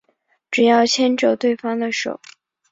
[0.49, 2.19] 只要牵着对方的手